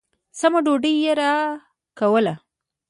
سمه 0.39 0.59
ډوډۍ 0.65 0.93
يې 1.03 1.11
راکوله. 1.19 2.33